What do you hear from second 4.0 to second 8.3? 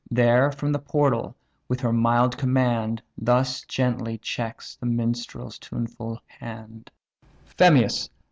checks the minstrel's tuneful hand: "Phemius!